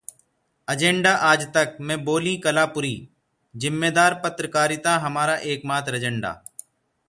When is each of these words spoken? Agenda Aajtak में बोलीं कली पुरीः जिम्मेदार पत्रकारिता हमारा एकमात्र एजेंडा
Agenda 0.67 1.11
Aajtak 1.27 1.75
में 1.89 2.03
बोलीं 2.05 2.37
कली 2.41 2.65
पुरीः 2.73 3.05
जिम्मेदार 3.55 4.13
पत्रकारिता 4.23 4.97
हमारा 5.05 5.35
एकमात्र 5.53 5.95
एजेंडा 5.95 6.33